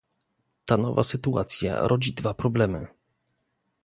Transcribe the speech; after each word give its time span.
Ta 0.65 0.77
nowa 0.77 1.03
sytuacja 1.03 1.87
rodzi 1.87 2.13
dwa 2.13 2.33
problemy 2.33 2.87